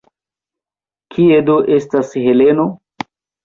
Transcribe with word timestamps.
Kie 1.17 1.39
do 1.51 1.59
estas 1.77 2.19
Heleno? 2.27 2.69